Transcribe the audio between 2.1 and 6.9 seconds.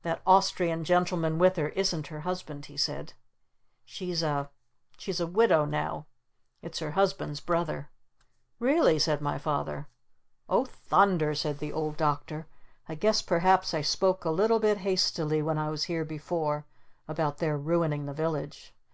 Husband," he said. "She's a she's a widow now. It's